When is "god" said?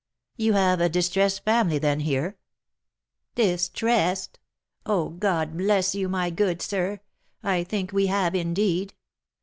5.09-5.55